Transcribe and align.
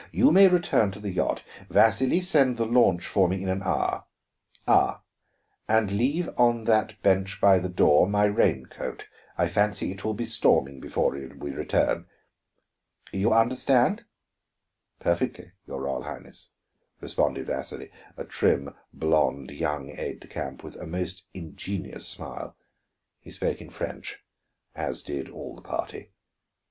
You 0.11 0.31
may 0.31 0.47
return 0.47 0.89
to 0.93 0.99
the 0.99 1.11
yacht. 1.11 1.43
Vasili, 1.69 2.21
send 2.21 2.57
the 2.57 2.65
launch 2.65 3.05
for 3.05 3.29
me 3.29 3.43
in 3.43 3.49
an 3.49 3.61
hour. 3.61 4.05
Ah, 4.67 5.03
and 5.67 5.91
leave 5.91 6.27
on 6.39 6.63
that 6.63 6.99
bench 7.03 7.39
by 7.39 7.59
the 7.59 7.69
door 7.69 8.07
my 8.07 8.23
rain 8.25 8.65
coat; 8.65 9.05
I 9.37 9.47
fancy 9.47 9.91
it 9.91 10.03
will 10.03 10.15
be 10.15 10.25
storming 10.25 10.79
before 10.79 11.11
we 11.11 11.51
return. 11.51 12.07
You 13.13 13.31
understand?" 13.31 14.05
"Perfectly, 14.99 15.51
your 15.67 15.81
Royal 15.83 16.01
Highness," 16.01 16.49
responded 16.99 17.45
Vasili, 17.45 17.91
a 18.17 18.25
trim, 18.25 18.73
blond 18.91 19.51
young 19.51 19.91
aide 19.91 20.21
de 20.21 20.27
camp 20.27 20.63
with 20.63 20.77
a 20.77 20.87
most 20.87 21.25
ingenuous 21.35 22.07
smile. 22.07 22.57
He 23.19 23.29
spoke 23.29 23.61
in 23.61 23.69
French, 23.69 24.17
as 24.73 25.03
did 25.03 25.29
all 25.29 25.53
the 25.53 25.61
party. 25.61 26.09